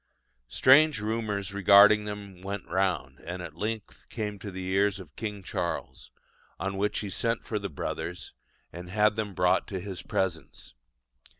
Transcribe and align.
Strange 0.49 0.99
rumours 0.99 1.53
regarding 1.53 2.05
them 2.05 2.41
went 2.41 2.65
round, 2.65 3.19
and 3.19 3.43
at 3.43 3.55
length 3.55 4.07
came 4.09 4.39
to 4.39 4.49
the 4.49 4.65
ears 4.69 4.99
of 4.99 5.15
King 5.15 5.43
Charles; 5.43 6.09
on 6.59 6.75
which 6.75 7.01
he 7.01 7.09
sent 7.11 7.45
for 7.45 7.59
the 7.59 7.69
brothers, 7.69 8.33
and 8.73 8.89
had 8.89 9.15
them 9.15 9.35
brought 9.35 9.67
to 9.67 9.79
his 9.79 10.01
presence. 10.01 10.73